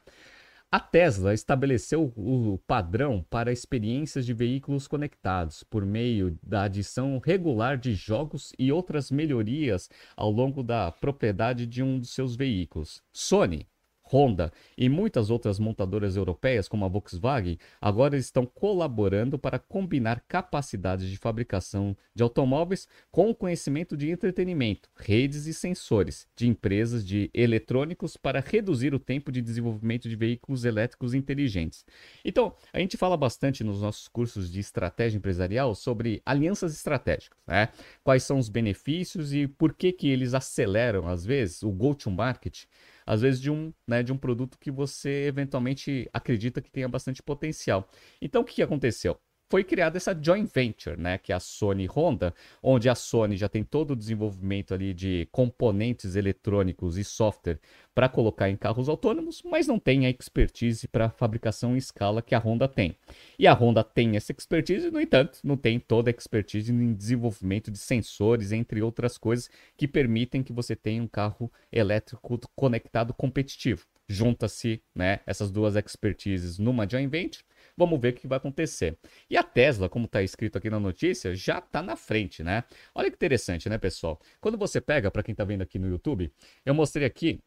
A 0.74 0.80
Tesla 0.80 1.34
estabeleceu 1.34 2.10
o 2.16 2.56
padrão 2.66 3.22
para 3.28 3.52
experiências 3.52 4.24
de 4.24 4.32
veículos 4.32 4.88
conectados 4.88 5.62
por 5.62 5.84
meio 5.84 6.38
da 6.42 6.62
adição 6.62 7.20
regular 7.22 7.76
de 7.76 7.92
jogos 7.92 8.54
e 8.58 8.72
outras 8.72 9.10
melhorias 9.10 9.90
ao 10.16 10.30
longo 10.30 10.62
da 10.62 10.90
propriedade 10.90 11.66
de 11.66 11.82
um 11.82 11.98
dos 11.98 12.14
seus 12.14 12.34
veículos. 12.34 13.02
Sony 13.12 13.68
Honda 14.12 14.52
e 14.76 14.88
muitas 14.88 15.30
outras 15.30 15.58
montadoras 15.58 16.16
europeias, 16.16 16.68
como 16.68 16.84
a 16.84 16.88
Volkswagen, 16.88 17.58
agora 17.80 18.16
estão 18.16 18.44
colaborando 18.44 19.38
para 19.38 19.58
combinar 19.58 20.22
capacidades 20.28 21.08
de 21.08 21.16
fabricação 21.16 21.96
de 22.14 22.22
automóveis 22.22 22.86
com 23.10 23.30
o 23.30 23.34
conhecimento 23.34 23.96
de 23.96 24.10
entretenimento, 24.10 24.90
redes 24.96 25.46
e 25.46 25.54
sensores 25.54 26.26
de 26.36 26.46
empresas 26.46 27.04
de 27.04 27.30
eletrônicos 27.32 28.16
para 28.16 28.40
reduzir 28.40 28.94
o 28.94 28.98
tempo 28.98 29.32
de 29.32 29.40
desenvolvimento 29.40 30.08
de 30.08 30.16
veículos 30.16 30.64
elétricos 30.64 31.14
inteligentes. 31.14 31.86
Então, 32.24 32.54
a 32.72 32.78
gente 32.78 32.96
fala 32.96 33.16
bastante 33.16 33.64
nos 33.64 33.80
nossos 33.80 34.08
cursos 34.08 34.50
de 34.50 34.60
estratégia 34.60 35.16
empresarial 35.16 35.74
sobre 35.74 36.20
alianças 36.26 36.74
estratégicas, 36.74 37.38
né? 37.46 37.68
Quais 38.04 38.24
são 38.24 38.38
os 38.38 38.48
benefícios 38.48 39.32
e 39.32 39.46
por 39.46 39.72
que 39.74 39.92
que 39.92 40.08
eles 40.08 40.34
aceleram 40.34 41.08
às 41.08 41.24
vezes 41.24 41.62
o 41.62 41.70
go-to-market 41.70 42.64
às 43.06 43.22
vezes 43.22 43.40
de 43.40 43.50
um, 43.50 43.72
né, 43.86 44.02
de 44.02 44.12
um 44.12 44.18
produto 44.18 44.58
que 44.58 44.70
você 44.70 45.26
eventualmente 45.26 46.08
acredita 46.12 46.60
que 46.60 46.70
tenha 46.70 46.88
bastante 46.88 47.22
potencial. 47.22 47.88
Então 48.20 48.42
o 48.42 48.44
que 48.44 48.62
aconteceu? 48.62 49.18
Foi 49.52 49.62
criada 49.62 49.98
essa 49.98 50.18
joint 50.18 50.50
venture, 50.50 50.98
né, 50.98 51.18
que 51.18 51.30
é 51.30 51.34
a 51.34 51.38
Sony 51.38 51.84
Honda, 51.84 52.34
onde 52.62 52.88
a 52.88 52.94
Sony 52.94 53.36
já 53.36 53.50
tem 53.50 53.62
todo 53.62 53.90
o 53.90 53.96
desenvolvimento 53.96 54.72
ali 54.72 54.94
de 54.94 55.28
componentes 55.30 56.16
eletrônicos 56.16 56.96
e 56.96 57.04
software 57.04 57.58
para 57.94 58.08
colocar 58.08 58.48
em 58.48 58.56
carros 58.56 58.88
autônomos, 58.88 59.42
mas 59.42 59.66
não 59.66 59.78
tem 59.78 60.06
a 60.06 60.08
expertise 60.08 60.88
para 60.88 61.10
fabricação 61.10 61.74
em 61.74 61.76
escala 61.76 62.22
que 62.22 62.34
a 62.34 62.38
Honda 62.38 62.66
tem. 62.66 62.96
E 63.38 63.46
a 63.46 63.52
Honda 63.52 63.84
tem 63.84 64.16
essa 64.16 64.32
expertise, 64.32 64.90
no 64.90 64.98
entanto, 64.98 65.38
não 65.44 65.58
tem 65.58 65.78
toda 65.78 66.08
a 66.08 66.14
expertise 66.16 66.72
em 66.72 66.94
desenvolvimento 66.94 67.70
de 67.70 67.76
sensores, 67.76 68.52
entre 68.52 68.80
outras 68.80 69.18
coisas, 69.18 69.50
que 69.76 69.86
permitem 69.86 70.42
que 70.42 70.54
você 70.54 70.74
tenha 70.74 71.02
um 71.02 71.06
carro 71.06 71.52
elétrico 71.70 72.40
conectado 72.56 73.12
competitivo. 73.12 73.84
Junta-se 74.08 74.82
né, 74.94 75.20
essas 75.26 75.50
duas 75.50 75.76
expertises 75.76 76.58
numa 76.58 76.88
joint 76.88 77.10
venture 77.10 77.44
Vamos 77.76 78.00
ver 78.00 78.12
o 78.12 78.16
que 78.16 78.26
vai 78.26 78.36
acontecer. 78.36 78.98
E 79.28 79.36
a 79.36 79.42
Tesla, 79.42 79.88
como 79.88 80.06
está 80.06 80.22
escrito 80.22 80.58
aqui 80.58 80.68
na 80.68 80.78
notícia, 80.78 81.34
já 81.34 81.58
está 81.58 81.82
na 81.82 81.96
frente, 81.96 82.42
né? 82.42 82.64
Olha 82.94 83.10
que 83.10 83.16
interessante, 83.16 83.68
né, 83.68 83.78
pessoal? 83.78 84.20
Quando 84.40 84.58
você 84.58 84.80
pega, 84.80 85.10
para 85.10 85.22
quem 85.22 85.32
está 85.32 85.44
vendo 85.44 85.62
aqui 85.62 85.78
no 85.78 85.88
YouTube, 85.88 86.32
eu 86.64 86.74
mostrei 86.74 87.06
aqui 87.06 87.40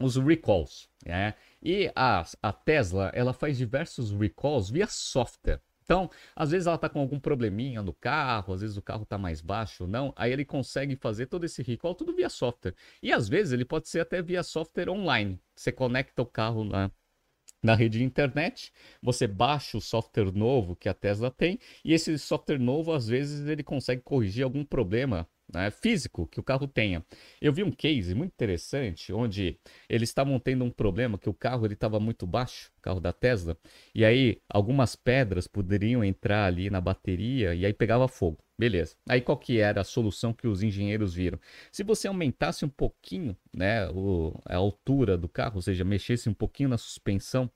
os 0.00 0.16
recalls, 0.16 0.88
né? 1.04 1.34
E 1.62 1.90
a, 1.94 2.24
a 2.42 2.52
Tesla, 2.52 3.10
ela 3.14 3.32
faz 3.32 3.58
diversos 3.58 4.12
recalls 4.12 4.70
via 4.70 4.86
software. 4.86 5.60
Então, 5.90 6.08
às 6.36 6.52
vezes 6.52 6.68
ela 6.68 6.76
está 6.76 6.88
com 6.88 7.00
algum 7.00 7.18
probleminha 7.18 7.82
no 7.82 7.92
carro, 7.92 8.54
às 8.54 8.60
vezes 8.60 8.76
o 8.76 8.82
carro 8.82 9.02
está 9.02 9.18
mais 9.18 9.40
baixo 9.40 9.82
ou 9.82 9.88
não, 9.90 10.12
aí 10.14 10.30
ele 10.32 10.44
consegue 10.44 10.94
fazer 10.94 11.26
todo 11.26 11.42
esse 11.42 11.64
recall 11.64 11.96
tudo 11.96 12.14
via 12.14 12.28
software. 12.28 12.76
E 13.02 13.12
às 13.12 13.28
vezes 13.28 13.52
ele 13.52 13.64
pode 13.64 13.88
ser 13.88 13.98
até 13.98 14.22
via 14.22 14.44
software 14.44 14.88
online. 14.88 15.40
Você 15.52 15.72
conecta 15.72 16.22
o 16.22 16.26
carro 16.26 16.62
na, 16.62 16.92
na 17.60 17.74
rede 17.74 17.98
de 17.98 18.04
internet, 18.04 18.72
você 19.02 19.26
baixa 19.26 19.76
o 19.78 19.80
software 19.80 20.30
novo 20.30 20.76
que 20.76 20.88
a 20.88 20.94
Tesla 20.94 21.28
tem 21.28 21.58
e 21.84 21.92
esse 21.92 22.16
software 22.20 22.60
novo 22.60 22.92
às 22.92 23.08
vezes 23.08 23.48
ele 23.48 23.64
consegue 23.64 24.00
corrigir 24.00 24.44
algum 24.44 24.64
problema 24.64 25.28
né, 25.52 25.70
físico 25.70 26.26
que 26.26 26.40
o 26.40 26.42
carro 26.42 26.66
tenha. 26.66 27.04
Eu 27.40 27.52
vi 27.52 27.62
um 27.62 27.70
case 27.70 28.14
muito 28.14 28.32
interessante 28.32 29.12
onde 29.12 29.58
eles 29.88 30.08
estavam 30.08 30.38
tendo 30.38 30.64
um 30.64 30.70
problema 30.70 31.18
que 31.18 31.28
o 31.28 31.34
carro 31.34 31.66
ele 31.66 31.74
estava 31.74 31.98
muito 32.00 32.26
baixo, 32.26 32.70
o 32.78 32.82
carro 32.82 33.00
da 33.00 33.12
Tesla, 33.12 33.56
e 33.94 34.04
aí 34.04 34.40
algumas 34.48 34.96
pedras 34.96 35.46
poderiam 35.46 36.04
entrar 36.04 36.46
ali 36.46 36.70
na 36.70 36.80
bateria 36.80 37.54
e 37.54 37.66
aí 37.66 37.72
pegava 37.72 38.08
fogo. 38.08 38.38
Beleza. 38.60 38.94
Aí 39.08 39.22
qual 39.22 39.38
que 39.38 39.58
era 39.58 39.80
a 39.80 39.84
solução 39.84 40.34
que 40.34 40.46
os 40.46 40.62
engenheiros 40.62 41.14
viram? 41.14 41.40
Se 41.72 41.82
você 41.82 42.06
aumentasse 42.06 42.62
um 42.62 42.68
pouquinho, 42.68 43.34
né, 43.56 43.88
o, 43.88 44.38
a 44.44 44.56
altura 44.56 45.16
do 45.16 45.30
carro, 45.30 45.56
ou 45.56 45.62
seja, 45.62 45.82
mexesse 45.82 46.28
um 46.28 46.34
pouquinho 46.34 46.68
na 46.68 46.76
suspensão, 46.76 47.50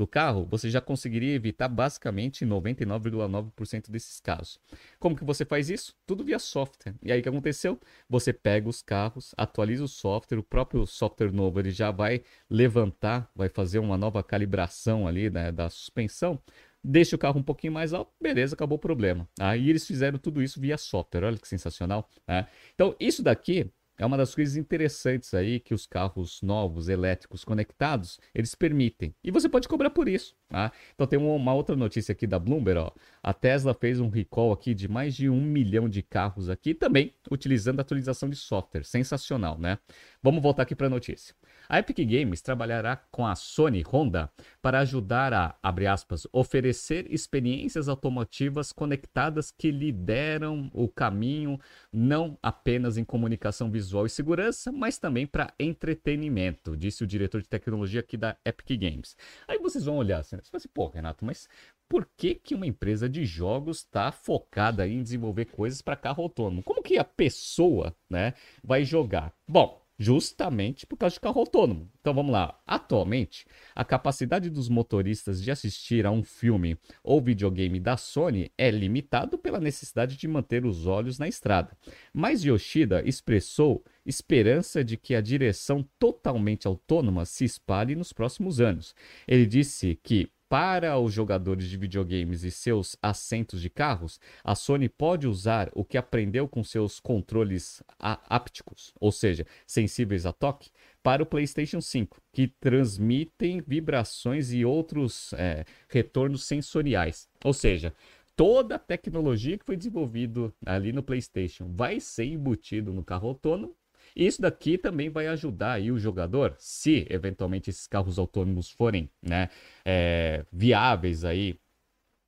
do 0.00 0.06
carro, 0.06 0.46
você 0.50 0.70
já 0.70 0.80
conseguiria 0.80 1.34
evitar 1.34 1.68
basicamente 1.68 2.44
99,9% 2.44 3.90
desses 3.90 4.18
casos. 4.18 4.58
Como 4.98 5.14
que 5.14 5.24
você 5.24 5.44
faz 5.44 5.68
isso? 5.68 5.94
Tudo 6.06 6.24
via 6.24 6.38
software. 6.38 6.94
E 7.02 7.12
aí 7.12 7.20
o 7.20 7.22
que 7.22 7.28
aconteceu? 7.28 7.78
Você 8.08 8.32
pega 8.32 8.68
os 8.68 8.80
carros, 8.80 9.34
atualiza 9.36 9.84
o 9.84 9.88
software, 9.88 10.38
o 10.38 10.42
próprio 10.42 10.86
software 10.86 11.30
novo 11.30 11.60
ele 11.60 11.70
já 11.70 11.90
vai 11.90 12.22
levantar, 12.48 13.30
vai 13.36 13.48
fazer 13.48 13.78
uma 13.78 13.98
nova 13.98 14.22
calibração 14.22 15.06
ali 15.06 15.28
né, 15.28 15.52
da 15.52 15.68
suspensão, 15.68 16.40
deixa 16.82 17.14
o 17.14 17.18
carro 17.18 17.38
um 17.38 17.42
pouquinho 17.42 17.74
mais 17.74 17.92
alto, 17.92 18.10
beleza, 18.20 18.54
acabou 18.54 18.76
o 18.76 18.80
problema. 18.80 19.28
Aí 19.38 19.68
eles 19.68 19.86
fizeram 19.86 20.18
tudo 20.18 20.42
isso 20.42 20.58
via 20.58 20.78
software, 20.78 21.24
olha 21.24 21.36
que 21.36 21.46
sensacional. 21.46 22.08
Né? 22.26 22.46
Então, 22.74 22.96
isso 22.98 23.22
daqui 23.22 23.70
é 24.00 24.06
uma 24.06 24.16
das 24.16 24.34
coisas 24.34 24.56
interessantes 24.56 25.34
aí 25.34 25.60
que 25.60 25.74
os 25.74 25.86
carros 25.86 26.40
novos, 26.40 26.88
elétricos, 26.88 27.44
conectados, 27.44 28.18
eles 28.34 28.54
permitem. 28.54 29.14
E 29.22 29.30
você 29.30 29.46
pode 29.46 29.68
cobrar 29.68 29.90
por 29.90 30.08
isso. 30.08 30.34
Tá? 30.48 30.72
Então 30.94 31.06
tem 31.06 31.18
uma 31.18 31.52
outra 31.52 31.76
notícia 31.76 32.12
aqui 32.12 32.26
da 32.26 32.38
Bloomberg. 32.38 32.80
Ó. 32.80 32.92
A 33.22 33.34
Tesla 33.34 33.74
fez 33.74 34.00
um 34.00 34.08
recall 34.08 34.52
aqui 34.52 34.72
de 34.72 34.88
mais 34.88 35.14
de 35.14 35.28
um 35.28 35.42
milhão 35.42 35.86
de 35.86 36.02
carros 36.02 36.48
aqui, 36.48 36.72
também 36.72 37.12
utilizando 37.30 37.78
a 37.78 37.82
atualização 37.82 38.30
de 38.30 38.36
software. 38.36 38.84
Sensacional, 38.84 39.58
né? 39.58 39.78
Vamos 40.22 40.42
voltar 40.42 40.62
aqui 40.62 40.74
para 40.74 40.86
a 40.86 40.90
notícia. 40.90 41.34
A 41.72 41.78
Epic 41.78 41.98
Games 41.98 42.42
trabalhará 42.42 42.96
com 42.96 43.24
a 43.24 43.36
Sony 43.36 43.80
Honda 43.82 44.28
para 44.60 44.80
ajudar 44.80 45.32
a, 45.32 45.54
aspas, 45.92 46.26
oferecer 46.32 47.06
experiências 47.08 47.88
automotivas 47.88 48.72
conectadas 48.72 49.52
que 49.52 49.70
lideram 49.70 50.68
o 50.74 50.88
caminho 50.88 51.60
não 51.92 52.36
apenas 52.42 52.98
em 52.98 53.04
comunicação 53.04 53.70
visual 53.70 54.04
e 54.04 54.10
segurança, 54.10 54.72
mas 54.72 54.98
também 54.98 55.28
para 55.28 55.54
entretenimento, 55.60 56.76
disse 56.76 57.04
o 57.04 57.06
diretor 57.06 57.40
de 57.40 57.48
tecnologia 57.48 58.00
aqui 58.00 58.16
da 58.16 58.36
Epic 58.44 58.76
Games. 58.76 59.16
Aí 59.46 59.60
vocês 59.60 59.84
vão 59.84 59.96
olhar 59.96 60.18
assim, 60.18 60.38
você 60.42 60.56
assim, 60.56 60.68
pô, 60.74 60.88
Renato, 60.88 61.24
mas 61.24 61.48
por 61.88 62.04
que, 62.16 62.34
que 62.34 62.52
uma 62.52 62.66
empresa 62.66 63.08
de 63.08 63.24
jogos 63.24 63.78
está 63.78 64.10
focada 64.10 64.88
em 64.88 65.04
desenvolver 65.04 65.44
coisas 65.44 65.80
para 65.80 65.94
carro 65.94 66.24
autônomo? 66.24 66.64
Como 66.64 66.82
que 66.82 66.98
a 66.98 67.04
pessoa 67.04 67.94
né, 68.08 68.34
vai 68.60 68.84
jogar? 68.84 69.32
Bom, 69.46 69.79
justamente 70.00 70.86
por 70.86 70.96
causa 70.96 71.12
de 71.12 71.20
carro 71.20 71.40
autônomo. 71.40 71.90
Então 72.00 72.14
vamos 72.14 72.32
lá. 72.32 72.58
Atualmente, 72.66 73.44
a 73.74 73.84
capacidade 73.84 74.48
dos 74.48 74.66
motoristas 74.66 75.42
de 75.42 75.50
assistir 75.50 76.06
a 76.06 76.10
um 76.10 76.24
filme 76.24 76.78
ou 77.04 77.20
videogame 77.20 77.78
da 77.78 77.98
Sony 77.98 78.50
é 78.56 78.70
limitado 78.70 79.36
pela 79.36 79.60
necessidade 79.60 80.16
de 80.16 80.26
manter 80.26 80.64
os 80.64 80.86
olhos 80.86 81.18
na 81.18 81.28
estrada. 81.28 81.76
Mas 82.14 82.42
Yoshida 82.42 83.06
expressou 83.06 83.84
esperança 84.06 84.82
de 84.82 84.96
que 84.96 85.14
a 85.14 85.20
direção 85.20 85.86
totalmente 85.98 86.66
autônoma 86.66 87.26
se 87.26 87.44
espalhe 87.44 87.94
nos 87.94 88.10
próximos 88.10 88.58
anos. 88.58 88.94
Ele 89.28 89.44
disse 89.44 90.00
que 90.02 90.30
para 90.50 90.98
os 90.98 91.14
jogadores 91.14 91.68
de 91.70 91.76
videogames 91.76 92.42
e 92.42 92.50
seus 92.50 92.96
assentos 93.00 93.62
de 93.62 93.70
carros, 93.70 94.18
a 94.42 94.56
Sony 94.56 94.88
pode 94.88 95.28
usar 95.28 95.70
o 95.76 95.84
que 95.84 95.96
aprendeu 95.96 96.48
com 96.48 96.64
seus 96.64 96.98
controles 96.98 97.80
ápticos, 98.00 98.92
ou 98.98 99.12
seja, 99.12 99.46
sensíveis 99.64 100.26
a 100.26 100.32
toque, 100.32 100.70
para 101.04 101.22
o 101.22 101.26
PlayStation 101.26 101.80
5, 101.80 102.20
que 102.32 102.48
transmitem 102.48 103.62
vibrações 103.64 104.52
e 104.52 104.64
outros 104.64 105.32
é, 105.34 105.64
retornos 105.88 106.42
sensoriais. 106.42 107.28
Ou 107.44 107.52
seja, 107.52 107.94
toda 108.34 108.74
a 108.74 108.78
tecnologia 108.80 109.56
que 109.56 109.64
foi 109.64 109.76
desenvolvida 109.76 110.52
ali 110.66 110.92
no 110.92 111.00
PlayStation 111.00 111.72
vai 111.72 112.00
ser 112.00 112.24
embutido 112.24 112.92
no 112.92 113.04
carro 113.04 113.28
autônomo 113.28 113.76
isso 114.14 114.42
daqui 114.42 114.76
também 114.76 115.08
vai 115.08 115.26
ajudar 115.28 115.72
aí 115.72 115.90
o 115.90 115.98
jogador, 115.98 116.54
se 116.58 117.06
eventualmente 117.10 117.70
esses 117.70 117.86
carros 117.86 118.18
autônomos 118.18 118.70
forem 118.70 119.10
né, 119.22 119.48
é, 119.84 120.44
viáveis 120.52 121.24
aí 121.24 121.58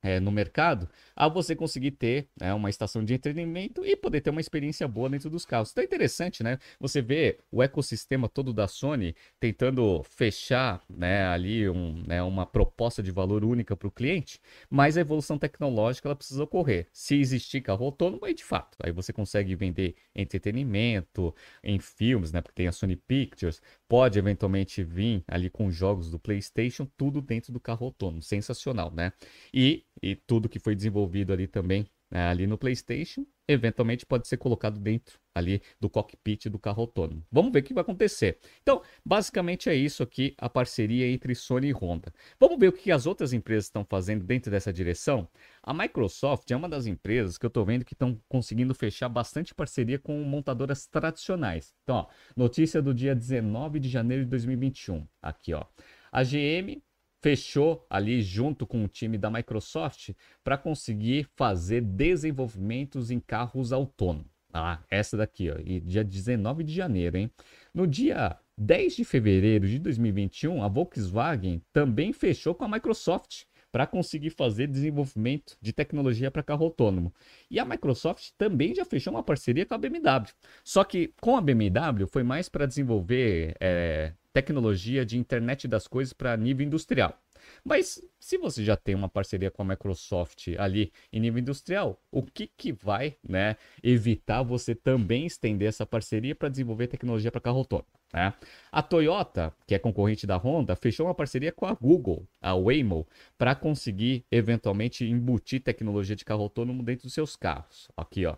é, 0.03 0.19
no 0.19 0.31
mercado, 0.31 0.89
a 1.15 1.29
você 1.29 1.55
conseguir 1.55 1.91
ter 1.91 2.27
né, 2.39 2.53
uma 2.53 2.69
estação 2.69 3.03
de 3.03 3.13
entretenimento 3.13 3.85
e 3.85 3.95
poder 3.95 4.19
ter 4.19 4.29
uma 4.29 4.41
experiência 4.41 4.85
boa 4.85 5.09
dentro 5.09 5.29
dos 5.29 5.45
carros. 5.45 5.71
Então 5.71 5.81
é 5.81 5.85
interessante, 5.85 6.43
né? 6.43 6.59
Você 6.79 7.01
vê 7.01 7.39
o 7.49 7.63
ecossistema 7.63 8.27
todo 8.27 8.51
da 8.51 8.67
Sony 8.67 9.15
tentando 9.39 10.03
fechar 10.03 10.83
né, 10.89 11.25
ali 11.27 11.69
um, 11.69 12.03
né, 12.05 12.21
uma 12.21 12.45
proposta 12.45 13.01
de 13.01 13.11
valor 13.11 13.45
única 13.45 13.77
para 13.77 13.87
o 13.87 13.91
cliente, 13.91 14.41
mas 14.69 14.97
a 14.97 15.01
evolução 15.01 15.37
tecnológica 15.37 16.09
ela 16.09 16.15
precisa 16.15 16.43
ocorrer. 16.43 16.87
Se 16.91 17.15
existir 17.15 17.61
carro 17.61 17.85
autônomo, 17.85 18.25
aí 18.25 18.33
de 18.33 18.43
fato, 18.43 18.77
aí 18.83 18.91
você 18.91 19.13
consegue 19.13 19.55
vender 19.55 19.95
entretenimento 20.13 21.33
em 21.63 21.79
filmes, 21.79 22.33
né? 22.33 22.41
Porque 22.41 22.55
tem 22.55 22.67
a 22.67 22.71
Sony 22.73 22.97
Pictures, 22.97 23.61
pode 23.87 24.19
eventualmente 24.19 24.83
vir 24.83 25.23
ali 25.27 25.49
com 25.49 25.71
jogos 25.71 26.09
do 26.09 26.19
PlayStation, 26.19 26.85
tudo 26.97 27.21
dentro 27.21 27.53
do 27.53 27.59
carro 27.59 27.85
autônomo. 27.85 28.21
Sensacional, 28.21 28.91
né? 28.91 29.13
E 29.53 29.85
e 30.01 30.15
tudo 30.15 30.49
que 30.49 30.59
foi 30.59 30.75
desenvolvido 30.75 31.33
ali 31.33 31.47
também, 31.47 31.85
né, 32.13 32.27
ali 32.27 32.45
no 32.45 32.57
PlayStation, 32.57 33.25
eventualmente 33.47 34.05
pode 34.05 34.27
ser 34.27 34.37
colocado 34.37 34.79
dentro 34.79 35.19
ali 35.33 35.61
do 35.79 35.89
cockpit 35.89 36.45
do 36.45 36.59
carro 36.59 36.81
autônomo. 36.81 37.25
Vamos 37.31 37.51
ver 37.51 37.59
o 37.59 37.63
que 37.63 37.73
vai 37.73 37.81
acontecer. 37.81 38.37
Então, 38.61 38.83
basicamente 39.03 39.67
é 39.67 39.75
isso 39.75 40.03
aqui, 40.03 40.35
a 40.37 40.47
parceria 40.47 41.07
entre 41.07 41.33
Sony 41.33 41.69
e 41.69 41.73
Honda. 41.73 42.13
Vamos 42.39 42.59
ver 42.59 42.67
o 42.67 42.71
que 42.71 42.91
as 42.91 43.07
outras 43.07 43.33
empresas 43.33 43.65
estão 43.65 43.83
fazendo 43.83 44.23
dentro 44.23 44.51
dessa 44.51 44.71
direção? 44.71 45.27
A 45.63 45.73
Microsoft 45.73 46.49
é 46.51 46.55
uma 46.55 46.69
das 46.69 46.85
empresas 46.85 47.37
que 47.37 47.45
eu 47.45 47.49
estou 47.49 47.65
vendo 47.65 47.83
que 47.83 47.93
estão 47.93 48.19
conseguindo 48.29 48.75
fechar 48.75 49.09
bastante 49.09 49.55
parceria 49.55 49.97
com 49.97 50.21
montadoras 50.23 50.85
tradicionais. 50.85 51.73
Então, 51.83 51.95
ó, 51.95 52.07
notícia 52.37 52.81
do 52.81 52.93
dia 52.93 53.15
19 53.15 53.79
de 53.79 53.89
janeiro 53.89 54.23
de 54.23 54.29
2021. 54.29 55.07
Aqui, 55.19 55.53
ó. 55.53 55.65
A 56.11 56.23
GM 56.23 56.79
fechou 57.23 57.85
ali 57.89 58.21
junto 58.21 58.67
com 58.67 58.83
o 58.83 58.87
time 58.87 59.17
da 59.17 59.31
Microsoft 59.31 60.11
para 60.43 60.57
conseguir 60.57 61.25
fazer 61.37 61.79
desenvolvimentos 61.81 63.09
em 63.09 63.19
carros 63.19 63.71
autônomos. 63.71 64.27
Ah, 64.53 64.83
essa 64.89 65.15
daqui, 65.15 65.49
ó, 65.49 65.55
e 65.65 65.79
dia 65.79 66.03
19 66.03 66.63
de 66.63 66.73
janeiro, 66.73 67.17
hein? 67.17 67.31
No 67.73 67.87
dia 67.87 68.37
10 68.57 68.97
de 68.97 69.05
fevereiro 69.05 69.67
de 69.67 69.79
2021, 69.79 70.61
a 70.61 70.67
Volkswagen 70.67 71.61
também 71.71 72.11
fechou 72.11 72.53
com 72.53 72.65
a 72.65 72.67
Microsoft 72.67 73.45
para 73.73 73.87
conseguir 73.87 74.29
fazer 74.29 74.67
desenvolvimento 74.67 75.57
de 75.59 75.73
tecnologia 75.73 76.29
para 76.29 76.43
carro 76.43 76.63
autônomo. 76.65 77.11
E 77.49 77.59
a 77.59 77.65
Microsoft 77.65 78.29
também 78.37 78.75
já 78.75 78.85
fechou 78.85 79.11
uma 79.11 79.23
parceria 79.23 79.65
com 79.65 79.73
a 79.73 79.79
BMW. 79.79 80.31
Só 80.63 80.83
que 80.83 81.11
com 81.19 81.35
a 81.35 81.41
BMW 81.41 82.05
foi 82.05 82.21
mais 82.21 82.47
para 82.47 82.67
desenvolver 82.67 83.57
é, 83.59 84.13
tecnologia 84.31 85.03
de 85.03 85.17
internet 85.17 85.67
das 85.67 85.87
coisas 85.87 86.13
para 86.13 86.37
nível 86.37 86.67
industrial. 86.67 87.19
Mas 87.65 87.99
se 88.19 88.37
você 88.37 88.63
já 88.63 88.77
tem 88.77 88.93
uma 88.93 89.09
parceria 89.09 89.49
com 89.49 89.63
a 89.63 89.65
Microsoft 89.65 90.49
ali 90.59 90.93
em 91.11 91.19
nível 91.19 91.39
industrial, 91.39 91.99
o 92.11 92.21
que, 92.21 92.45
que 92.55 92.71
vai 92.71 93.17
né, 93.27 93.57
evitar 93.81 94.43
você 94.43 94.75
também 94.75 95.25
estender 95.25 95.67
essa 95.67 95.83
parceria 95.85 96.35
para 96.35 96.47
desenvolver 96.47 96.85
tecnologia 96.85 97.31
para 97.31 97.41
carro 97.41 97.57
autônomo? 97.57 97.87
Né? 98.13 98.33
A 98.71 98.83
Toyota, 98.83 99.51
que 99.65 99.73
é 99.73 99.79
concorrente 99.79 100.27
da 100.27 100.37
Honda, 100.37 100.75
fechou 100.75 101.07
uma 101.07 101.15
parceria 101.15 101.51
com 101.51 101.65
a 101.65 101.73
Google, 101.73 102.27
a 102.39 102.53
Waymo, 102.55 103.07
para 103.37 103.55
conseguir 103.55 104.23
eventualmente 104.31 105.03
embutir 105.05 105.61
tecnologia 105.61 106.15
de 106.15 106.23
carro 106.23 106.43
autônomo 106.43 106.83
dentro 106.83 107.05
dos 107.05 107.13
seus 107.13 107.35
carros. 107.35 107.89
Aqui, 107.97 108.25
ó. 108.25 108.35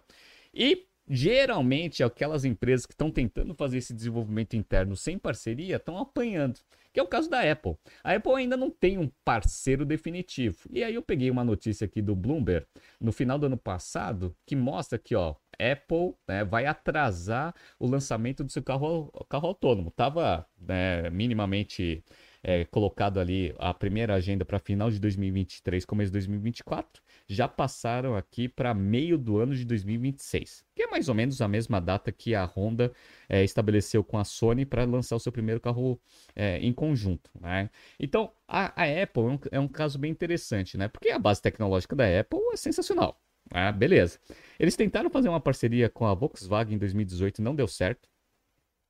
E 0.53 0.88
geralmente 1.08 2.03
aquelas 2.03 2.46
empresas 2.46 2.86
que 2.86 2.94
estão 2.94 3.12
tentando 3.12 3.53
fazer 3.53 3.77
esse 3.77 3.94
desenvolvimento 3.94 4.55
interno 4.55 4.96
sem 4.96 5.17
parceria 5.20 5.75
estão 5.75 5.98
apanhando, 5.98 6.60
que 6.91 7.00
é 7.00 7.03
o 7.03 7.08
caso 7.08 7.29
da 7.29 7.41
Apple. 7.51 7.75
A 8.03 8.13
Apple 8.13 8.34
ainda 8.34 8.58
não 8.58 8.72
tem 8.72 8.98
um 8.98 9.12
parceiro 9.24 9.86
definitivo. 9.86 10.58
E 10.72 10.84
aí 10.84 10.96
eu 10.96 11.01
peguei 11.01 11.29
uma 11.29 11.44
notícia 11.44 11.86
aqui 11.86 12.01
do 12.01 12.15
Bloomberg 12.15 12.65
no 13.00 13.12
final 13.12 13.38
do 13.38 13.46
ano 13.46 13.58
passado 13.58 14.36
que 14.46 14.55
mostra 14.55 14.98
que 14.98 15.13
ó, 15.15 15.36
Apple 15.59 16.15
né, 16.27 16.43
vai 16.43 16.65
atrasar 16.65 17.53
o 17.79 17.88
lançamento 17.88 18.43
do 18.43 18.51
seu 18.51 18.63
carro, 18.63 19.12
carro 19.29 19.47
autônomo. 19.47 19.91
Tava 19.91 20.45
né, 20.59 21.09
minimamente 21.09 22.03
é, 22.47 22.63
colocado 22.65 23.19
ali 23.19 23.55
a 23.57 23.74
primeira 23.74 24.13
agenda 24.13 24.45
para 24.45 24.59
final 24.59 24.91
de 24.91 25.00
2023, 25.00 25.83
começo 25.83 26.09
de 26.09 26.13
2024, 26.13 27.01
já 27.27 27.47
passaram 27.47 28.15
aqui 28.15 28.47
para 28.47 28.71
meio 28.71 29.17
do 29.17 29.39
ano 29.39 29.55
de 29.55 29.65
2026, 29.65 30.63
que 30.75 30.83
é 30.83 30.88
mais 30.88 31.09
ou 31.09 31.15
menos 31.15 31.41
a 31.41 31.47
mesma 31.47 31.81
data 31.81 32.12
que 32.12 32.35
a 32.35 32.45
Honda 32.45 32.91
é, 33.27 33.43
estabeleceu 33.43 34.03
com 34.03 34.19
a 34.19 34.24
Sony 34.24 34.63
para 34.63 34.83
lançar 34.83 35.15
o 35.15 35.19
seu 35.19 35.31
primeiro 35.31 35.59
carro 35.59 36.00
é, 36.35 36.59
em 36.59 36.71
conjunto. 36.71 37.31
Né? 37.41 37.67
Então, 38.00 38.31
a, 38.47 38.79
a 38.79 39.03
Apple 39.03 39.24
é 39.24 39.25
um, 39.25 39.39
é 39.53 39.59
um 39.59 39.67
caso 39.67 39.97
bem 39.97 40.12
interessante, 40.12 40.77
né? 40.77 40.88
porque 40.88 41.09
a 41.09 41.17
base 41.17 41.41
tecnológica 41.41 41.95
da 41.95 42.05
Apple 42.19 42.39
é 42.53 42.57
sensacional. 42.57 43.19
Ah, 43.51 43.71
beleza. 43.71 44.19
Eles 44.59 44.75
tentaram 44.75 45.09
fazer 45.09 45.29
uma 45.29 45.39
parceria 45.39 45.89
com 45.89 46.05
a 46.05 46.13
Volkswagen 46.13 46.75
em 46.75 46.77
2018 46.77 47.41
não 47.41 47.55
deu 47.55 47.67
certo. 47.67 48.09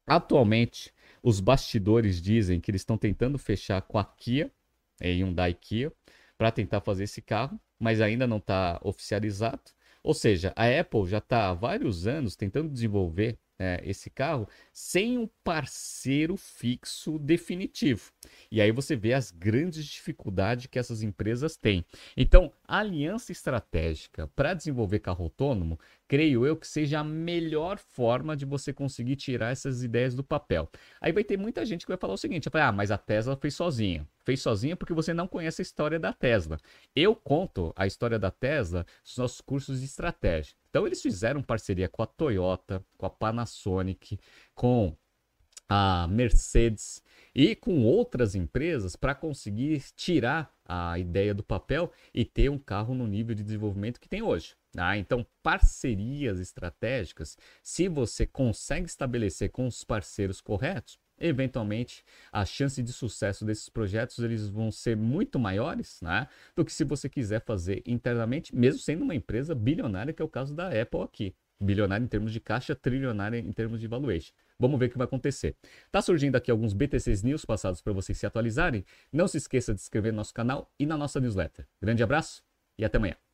Atualmente, 0.08 0.94
os 1.22 1.40
bastidores 1.40 2.22
dizem 2.22 2.60
que 2.60 2.72
eles 2.72 2.82
estão 2.82 2.98
tentando 2.98 3.38
fechar 3.38 3.82
com 3.82 3.98
a 3.98 4.06
Kia, 4.06 4.52
a 5.02 5.08
Hyundai 5.08 5.54
Kia, 5.54 5.92
para 6.38 6.52
tentar 6.52 6.82
fazer 6.82 7.06
esse 7.06 7.22
carro, 7.22 7.60
mas 7.80 8.02
ainda 8.02 8.28
não 8.28 8.38
está 8.38 8.80
oficializado. 8.84 9.64
Ou 10.04 10.14
seja, 10.14 10.54
a 10.56 10.68
Apple 10.80 11.08
já 11.08 11.18
está 11.18 11.50
há 11.50 11.54
vários 11.54 12.06
anos 12.06 12.36
tentando 12.36 12.70
desenvolver 12.70 13.40
é, 13.58 13.82
esse 13.84 14.10
carro 14.10 14.48
sem 14.74 15.18
um 15.18 15.30
parceiro 15.44 16.36
fixo 16.38 17.18
definitivo. 17.18 18.12
E 18.52 18.62
aí 18.62 18.72
você 18.72 18.96
vê 18.96 19.14
as 19.14 19.32
grandes 19.32 19.86
dificuldades 19.86 20.68
que 20.68 20.80
essas 20.80 21.02
empresas 21.02 21.56
têm. 21.56 21.86
Então, 22.18 22.52
aliança 22.68 23.32
estratégica 23.32 24.28
para 24.36 24.54
desenvolver 24.54 25.00
carro 25.00 25.24
autônomo, 25.24 25.80
creio 26.08 26.46
eu 26.46 26.56
que 26.56 26.68
seja 26.68 27.00
a 27.00 27.04
melhor 27.04 27.78
forma 27.78 28.36
de 28.36 28.46
você 28.46 28.74
conseguir 28.74 29.16
tirar 29.16 29.52
essas 29.52 29.84
ideias 29.84 30.16
do 30.16 30.24
papel. 30.24 30.70
Aí 31.00 31.12
vai 31.12 31.24
ter 31.24 31.38
muita 31.38 31.66
gente 31.66 31.86
que 31.86 31.92
vai 31.92 31.98
falar 31.98 32.14
o 32.14 32.18
seguinte: 32.18 32.50
falar, 32.50 32.68
ah, 32.68 32.72
mas 32.72 32.92
a 32.92 32.98
Tesla 32.98 33.36
fez 33.36 33.56
sozinha. 33.56 34.08
Fez 34.24 34.42
sozinha 34.42 34.76
porque 34.76 34.94
você 34.94 35.14
não 35.14 35.28
conhece 35.28 35.62
a 35.62 35.64
história 35.64 36.00
da 36.00 36.12
Tesla. 36.12 36.60
Eu 36.96 37.16
conto 37.16 37.72
a 37.76 37.86
história 37.86 38.18
da 38.18 38.32
Tesla 38.32 38.86
nos 39.04 39.18
nossos 39.18 39.42
cursos 39.42 39.80
de 39.80 39.86
estratégia. 39.86 40.56
Então 40.76 40.86
eles 40.86 41.02
fizeram 41.02 41.42
parceria 41.42 41.88
com 41.88 42.04
a 42.04 42.06
Toyota, 42.06 42.86
com 42.98 43.06
a 43.06 43.10
Panasonic, 43.10 44.20
com 44.54 44.94
a 45.70 46.06
Mercedes 46.10 47.02
e 47.34 47.56
com 47.56 47.86
outras 47.86 48.36
empresas 48.36 48.94
para 48.94 49.16
conseguir 49.16 49.86
tirar 49.96 50.54
a 50.66 51.00
ideia 51.00 51.34
do 51.34 51.42
papel 51.42 51.94
e 52.14 52.26
ter 52.26 52.50
um 52.50 52.60
carro 52.60 52.94
no 52.94 53.08
nível 53.08 53.34
de 53.34 53.42
desenvolvimento 53.42 54.02
que 54.02 54.10
tem 54.10 54.22
hoje. 54.22 54.58
Ah, 54.76 54.98
então, 54.98 55.26
parcerias 55.42 56.42
estratégicas, 56.42 57.38
se 57.64 57.88
você 57.88 58.28
consegue 58.28 58.86
estabelecer 58.86 59.52
com 59.52 59.68
os 59.68 59.82
parceiros 59.86 60.42
corretos, 60.42 61.00
eventualmente 61.20 62.04
a 62.32 62.46
chance 62.46 62.82
de 62.82 62.92
sucesso 62.92 63.46
desses 63.46 63.70
projetos 63.70 64.20
eles 64.20 64.48
vão 64.48 64.72
ser 64.72 64.96
muito 64.96 65.40
maiores 65.40 66.00
né, 66.02 66.28
do 66.56 66.64
que 66.66 66.74
se 66.74 66.84
você 66.84 67.10
quiser 67.10 67.44
fazer 67.44 67.82
internamente, 67.86 68.56
mesmo 68.56 68.80
sendo 68.80 69.04
uma 69.04 69.16
empresa 69.16 69.56
bilionária, 69.56 70.14
que 70.14 70.22
é 70.22 70.26
o 70.26 70.30
caso 70.30 70.54
da 70.54 70.70
Apple 70.70 71.02
aqui. 71.02 71.36
Bilionária 71.58 72.04
em 72.04 72.08
termos 72.08 72.34
de 72.34 72.40
caixa, 72.40 72.76
trilionária 72.76 73.40
em 73.40 73.52
termos 73.52 73.80
de 73.80 73.88
valuation. 73.88 74.34
Vamos 74.60 74.78
ver 74.78 74.88
o 74.88 74.90
que 74.90 74.98
vai 74.98 75.06
acontecer. 75.06 75.56
Tá 75.90 76.02
surgindo 76.02 76.36
aqui 76.36 76.52
alguns 76.52 76.74
BTCs 76.74 77.24
News 77.24 77.46
passados 77.46 77.82
para 77.82 77.94
vocês 77.94 78.18
se 78.18 78.26
atualizarem. 78.26 78.86
Não 79.12 79.28
se 79.28 79.38
esqueça 79.38 79.74
de 79.74 79.80
se 79.80 79.86
inscrever 79.86 80.12
no 80.12 80.18
nosso 80.18 80.34
canal 80.34 80.70
e 80.78 80.86
na 80.86 80.98
nossa 80.98 81.20
newsletter. 81.20 81.66
Grande 81.82 82.04
abraço 82.04 82.44
e 82.78 82.84
até 82.84 82.98
amanhã. 82.98 83.25